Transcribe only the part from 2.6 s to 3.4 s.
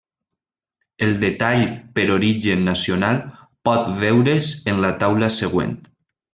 nacional